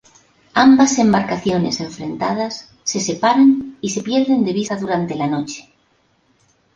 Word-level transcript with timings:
Ambas 0.55 0.97
embarcaciones 0.97 1.79
enfrentadas 1.79 2.73
se 2.83 2.99
separan 2.99 3.77
y 3.81 3.91
se 3.91 4.01
pierden 4.01 4.43
de 4.43 4.51
vista 4.53 4.75
durante 4.75 5.13
la 5.13 5.27
noche. 5.27 5.71